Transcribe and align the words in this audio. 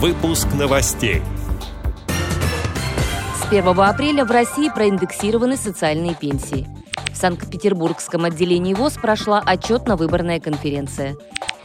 Выпуск 0.00 0.46
новостей. 0.54 1.22
С 3.34 3.46
1 3.50 3.66
апреля 3.80 4.24
в 4.24 4.30
России 4.30 4.70
проиндексированы 4.72 5.56
социальные 5.56 6.14
пенсии. 6.14 6.68
В 7.12 7.16
Санкт-Петербургском 7.16 8.24
отделении 8.24 8.74
ВОЗ 8.74 8.92
прошла 8.92 9.42
отчетно-выборная 9.44 10.38
конференция. 10.38 11.16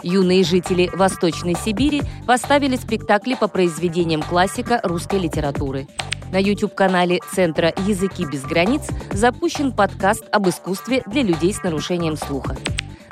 Юные 0.01 0.43
жители 0.43 0.89
Восточной 0.95 1.53
Сибири 1.53 2.01
поставили 2.25 2.75
спектакли 2.75 3.35
по 3.35 3.47
произведениям 3.47 4.23
классика 4.23 4.79
русской 4.81 5.19
литературы. 5.19 5.87
На 6.31 6.41
YouTube-канале 6.41 7.19
Центра 7.35 7.71
«Языки 7.85 8.25
без 8.25 8.41
границ» 8.41 8.81
запущен 9.11 9.71
подкаст 9.71 10.23
об 10.31 10.49
искусстве 10.49 11.03
для 11.05 11.21
людей 11.21 11.53
с 11.53 11.61
нарушением 11.61 12.17
слуха. 12.17 12.57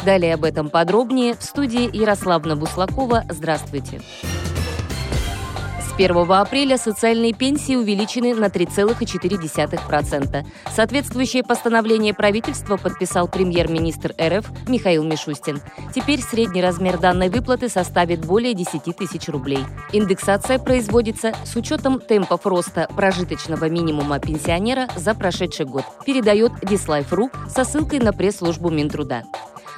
Далее 0.03 0.33
об 0.33 0.45
этом 0.45 0.71
подробнее 0.71 1.35
в 1.35 1.43
студии 1.43 1.95
Ярославна 1.95 2.55
Буслакова. 2.55 3.25
Здравствуйте. 3.29 4.01
С 4.23 4.50
1 6.05 6.31
апреля 6.31 6.77
социальные 6.77 7.33
пенсии 7.33 7.75
увеличены 7.75 8.33
на 8.33 8.45
3,4%. 8.45 10.45
Соответствующее 10.73 11.43
постановление 11.43 12.15
правительства 12.15 12.77
подписал 12.77 13.27
премьер-министр 13.27 14.15
РФ 14.19 14.47
Михаил 14.67 15.03
Мишустин. 15.03 15.61
Теперь 15.93 16.21
средний 16.21 16.63
размер 16.63 16.97
данной 16.97 17.29
выплаты 17.29 17.69
составит 17.69 18.25
более 18.25 18.55
10 18.55 18.95
тысяч 18.97 19.29
рублей. 19.29 19.59
Индексация 19.93 20.57
производится 20.57 21.33
с 21.45 21.55
учетом 21.55 21.99
темпов 21.99 22.47
роста 22.47 22.88
прожиточного 22.95 23.69
минимума 23.69 24.19
пенсионера 24.19 24.88
за 24.95 25.13
прошедший 25.13 25.67
год, 25.67 25.83
передает 26.03 26.52
Дислайф.ру 26.63 27.29
со 27.47 27.63
ссылкой 27.63 27.99
на 27.99 28.11
пресс-службу 28.11 28.71
Минтруда. 28.71 29.23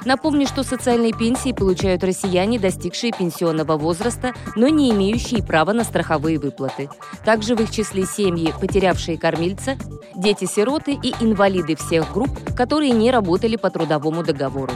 Напомню, 0.04 0.46
что 0.46 0.62
социальные 0.62 1.12
пенсии 1.12 1.52
получают 1.52 2.04
россияне, 2.04 2.58
достигшие 2.58 3.12
пенсионного 3.12 3.76
возраста, 3.76 4.32
но 4.56 4.68
не 4.68 4.90
имеющие 4.90 5.42
права 5.42 5.72
на 5.72 5.84
страховые 5.84 6.38
выплаты. 6.38 6.88
Также 7.24 7.54
в 7.54 7.60
их 7.60 7.70
числе 7.70 8.06
семьи, 8.06 8.52
потерявшие 8.60 9.18
кормильца, 9.18 9.76
дети-сироты 10.14 10.92
и 10.92 11.14
инвалиды 11.20 11.76
всех 11.76 12.12
групп, 12.12 12.30
которые 12.54 12.90
не 12.92 13.10
работали 13.10 13.56
по 13.56 13.70
трудовому 13.70 14.22
договору. 14.22 14.72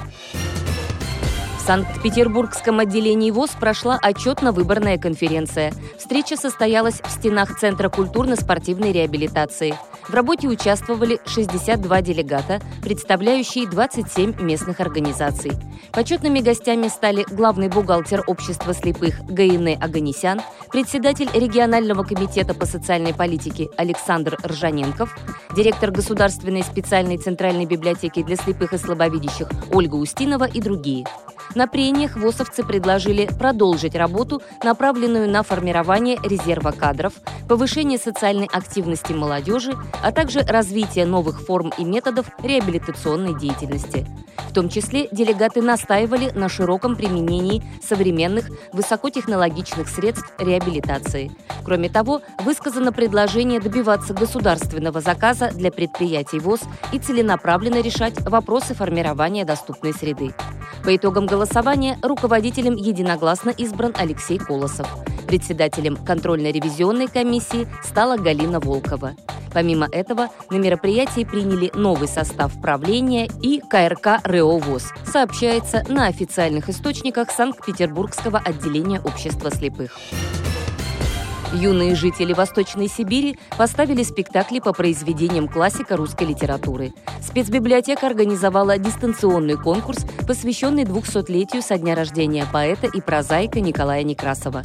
Санкт-Петербургском 1.68 2.78
отделении 2.78 3.30
ВОЗ 3.30 3.50
прошла 3.60 3.98
отчетно-выборная 4.02 4.96
конференция. 4.96 5.70
Встреча 5.98 6.34
состоялась 6.38 7.02
в 7.02 7.10
стенах 7.10 7.58
Центра 7.58 7.90
культурно-спортивной 7.90 8.90
реабилитации. 8.90 9.74
В 10.08 10.14
работе 10.14 10.48
участвовали 10.48 11.20
62 11.26 12.00
делегата, 12.00 12.62
представляющие 12.80 13.68
27 13.68 14.40
местных 14.40 14.80
организаций. 14.80 15.52
Почетными 15.92 16.40
гостями 16.40 16.88
стали 16.88 17.26
главный 17.30 17.68
бухгалтер 17.68 18.24
общества 18.26 18.72
слепых 18.72 19.22
Гаине 19.26 19.76
Аганесян, 19.78 20.40
председатель 20.72 21.28
регионального 21.34 22.02
комитета 22.02 22.54
по 22.54 22.64
социальной 22.64 23.12
политике 23.12 23.68
Александр 23.76 24.38
Ржаненков, 24.42 25.14
директор 25.54 25.90
Государственной 25.90 26.62
специальной 26.62 27.18
центральной 27.18 27.66
библиотеки 27.66 28.22
для 28.22 28.36
слепых 28.36 28.72
и 28.72 28.78
слабовидящих 28.78 29.50
Ольга 29.70 29.96
Устинова 29.96 30.44
и 30.44 30.62
другие. 30.62 31.04
На 31.58 31.66
прениях 31.66 32.14
ВОСовцы 32.14 32.62
предложили 32.62 33.26
продолжить 33.26 33.96
работу, 33.96 34.40
направленную 34.62 35.28
на 35.28 35.42
формирование 35.42 36.16
резерва 36.22 36.70
кадров, 36.70 37.14
повышение 37.48 37.98
социальной 37.98 38.46
активности 38.46 39.12
молодежи, 39.12 39.74
а 40.00 40.12
также 40.12 40.42
развитие 40.42 41.04
новых 41.04 41.40
форм 41.40 41.72
и 41.76 41.82
методов 41.82 42.26
реабилитационной 42.44 43.36
деятельности. 43.36 44.06
В 44.48 44.54
том 44.54 44.68
числе 44.68 45.08
делегаты 45.10 45.60
настаивали 45.60 46.30
на 46.30 46.48
широком 46.48 46.94
применении 46.94 47.64
современных 47.84 48.50
высокотехнологичных 48.72 49.88
средств 49.88 50.32
реабилитации. 50.38 51.32
Кроме 51.64 51.88
того, 51.88 52.22
высказано 52.44 52.92
предложение 52.92 53.58
добиваться 53.58 54.14
государственного 54.14 55.00
заказа 55.00 55.50
для 55.50 55.72
предприятий 55.72 56.38
ВОЗ 56.38 56.60
и 56.92 57.00
целенаправленно 57.00 57.80
решать 57.82 58.20
вопросы 58.20 58.74
формирования 58.74 59.44
доступной 59.44 59.92
среды. 59.92 60.32
По 60.88 60.96
итогам 60.96 61.26
голосования 61.26 61.98
руководителем 62.00 62.74
единогласно 62.74 63.50
избран 63.50 63.92
Алексей 63.98 64.38
Колосов. 64.38 64.88
Председателем 65.26 65.98
контрольно-ревизионной 65.98 67.08
комиссии 67.08 67.68
стала 67.84 68.16
Галина 68.16 68.58
Волкова. 68.58 69.12
Помимо 69.52 69.86
этого, 69.92 70.30
на 70.48 70.56
мероприятии 70.56 71.24
приняли 71.24 71.70
новый 71.74 72.08
состав 72.08 72.58
правления 72.62 73.28
и 73.42 73.60
КРК 73.60 74.22
РЭО 74.24 74.56
ВОЗ, 74.60 74.94
сообщается 75.04 75.84
на 75.90 76.06
официальных 76.06 76.70
источниках 76.70 77.30
Санкт-Петербургского 77.32 78.38
отделения 78.38 79.02
общества 79.02 79.50
слепых. 79.50 79.90
Юные 81.52 81.94
жители 81.94 82.34
Восточной 82.34 82.88
Сибири 82.88 83.38
поставили 83.56 84.02
спектакли 84.02 84.58
по 84.58 84.74
произведениям 84.74 85.48
классика 85.48 85.96
русской 85.96 86.24
литературы. 86.24 86.92
Спецбиблиотека 87.22 88.06
организовала 88.06 88.76
дистанционный 88.76 89.56
конкурс, 89.56 90.04
посвященный 90.26 90.84
200-летию 90.84 91.62
со 91.62 91.78
дня 91.78 91.94
рождения 91.94 92.46
поэта 92.52 92.86
и 92.86 93.00
прозаика 93.00 93.60
Николая 93.60 94.02
Некрасова. 94.02 94.62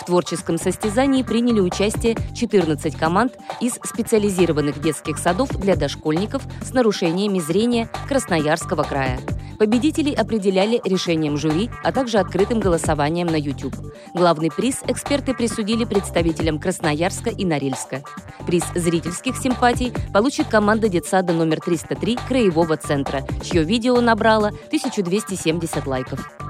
В 0.00 0.04
творческом 0.04 0.58
состязании 0.58 1.22
приняли 1.22 1.60
участие 1.60 2.16
14 2.34 2.96
команд 2.96 3.34
из 3.60 3.74
специализированных 3.74 4.80
детских 4.80 5.18
садов 5.18 5.50
для 5.50 5.76
дошкольников 5.76 6.42
с 6.62 6.72
нарушениями 6.72 7.38
зрения 7.38 7.88
Красноярского 8.08 8.82
края. 8.82 9.20
Победителей 9.64 10.12
определяли 10.12 10.78
решением 10.84 11.38
жюри, 11.38 11.70
а 11.82 11.90
также 11.90 12.18
открытым 12.18 12.60
голосованием 12.60 13.28
на 13.28 13.36
YouTube. 13.36 13.74
Главный 14.12 14.50
приз 14.50 14.82
эксперты 14.86 15.32
присудили 15.32 15.86
представителям 15.86 16.58
Красноярска 16.58 17.30
и 17.30 17.46
Норильска. 17.46 18.02
Приз 18.46 18.64
зрительских 18.74 19.38
симпатий 19.38 19.94
получит 20.12 20.48
команда 20.48 20.90
детсада 20.90 21.32
номер 21.32 21.60
303 21.60 22.18
Краевого 22.28 22.76
центра, 22.76 23.22
чье 23.42 23.62
видео 23.64 23.98
набрало 24.02 24.48
1270 24.48 25.86
лайков. 25.86 26.43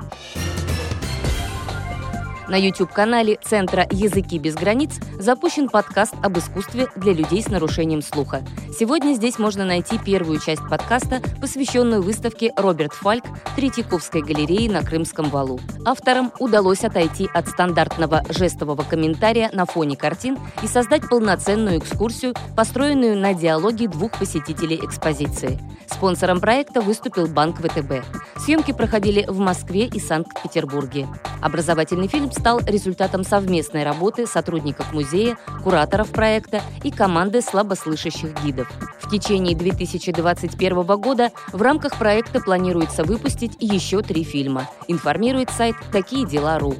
На 2.46 2.56
YouTube-канале 2.56 3.38
Центра 3.42 3.86
«Языки 3.90 4.38
без 4.38 4.54
границ» 4.54 5.00
запущен 5.18 5.68
подкаст 5.70 6.12
об 6.22 6.38
искусстве 6.38 6.88
для 6.94 7.14
людей 7.14 7.42
с 7.42 7.48
нарушением 7.48 8.02
слуха. 8.02 8.42
Сегодня 8.78 9.14
здесь 9.14 9.38
можно 9.38 9.64
найти 9.64 9.98
первую 9.98 10.38
часть 10.40 10.60
подкаста, 10.68 11.22
посвященную 11.40 12.02
выставке 12.02 12.52
«Роберт 12.56 12.92
Фальк» 12.92 13.24
Третьяковской 13.56 14.20
галерее 14.20 14.70
на 14.70 14.82
Крымском 14.82 15.30
валу. 15.30 15.58
Авторам 15.86 16.32
удалось 16.38 16.84
отойти 16.84 17.30
от 17.32 17.48
стандартного 17.48 18.22
жестового 18.28 18.82
комментария 18.82 19.50
на 19.52 19.64
фоне 19.64 19.96
картин 19.96 20.38
и 20.62 20.66
создать 20.66 21.08
полноценную 21.08 21.78
экскурсию, 21.78 22.34
построенную 22.54 23.16
на 23.16 23.32
диалоге 23.32 23.88
двух 23.88 24.12
посетителей 24.18 24.76
экспозиции. 24.76 25.58
Спонсором 25.86 26.40
проекта 26.40 26.80
выступил 26.80 27.26
Банк 27.26 27.58
ВТБ. 27.58 28.04
Съемки 28.36 28.72
проходили 28.72 29.24
в 29.28 29.38
Москве 29.38 29.86
и 29.86 30.00
Санкт-Петербурге. 30.00 31.06
Образовательный 31.40 32.08
фильм 32.08 32.30
стал 32.34 32.60
результатом 32.66 33.24
совместной 33.24 33.84
работы 33.84 34.26
сотрудников 34.26 34.92
музея, 34.92 35.38
кураторов 35.62 36.10
проекта 36.10 36.60
и 36.82 36.90
команды 36.90 37.40
слабослышащих 37.40 38.34
гидов. 38.44 38.70
В 39.00 39.10
течение 39.10 39.56
2021 39.56 40.84
года 41.00 41.30
в 41.52 41.62
рамках 41.62 41.96
проекта 41.96 42.40
планируется 42.40 43.04
выпустить 43.04 43.56
еще 43.60 44.02
три 44.02 44.24
фильма, 44.24 44.68
информирует 44.88 45.50
сайт 45.50 45.76
«Такие 45.92 46.26
дела.ру». 46.26 46.74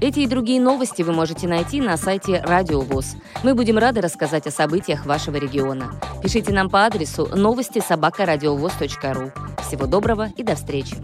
Эти 0.00 0.20
и 0.20 0.26
другие 0.28 0.60
новости 0.60 1.02
вы 1.02 1.12
можете 1.12 1.48
найти 1.48 1.80
на 1.80 1.96
сайте 1.96 2.40
Радио 2.44 2.80
ВОЗ. 2.80 3.16
Мы 3.42 3.54
будем 3.54 3.78
рады 3.78 4.00
рассказать 4.00 4.46
о 4.46 4.52
событиях 4.52 5.06
вашего 5.06 5.36
региона. 5.36 5.92
Пишите 6.22 6.52
нам 6.52 6.70
по 6.70 6.84
адресу 6.84 7.28
новости 7.34 7.80
собакарадиовоз.ру. 7.80 9.32
Всего 9.66 9.86
доброго 9.86 10.28
и 10.36 10.44
до 10.44 10.54
встречи! 10.54 10.96